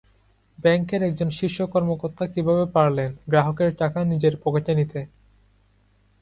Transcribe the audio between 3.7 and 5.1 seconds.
টাকা নিজের পকেটে নিতে।